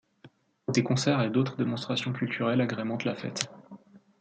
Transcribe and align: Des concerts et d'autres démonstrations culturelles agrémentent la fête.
Des 0.69 0.81
concerts 0.81 1.21
et 1.21 1.29
d'autres 1.29 1.57
démonstrations 1.57 2.11
culturelles 2.11 2.59
agrémentent 2.61 3.03
la 3.05 3.13
fête. 3.13 3.51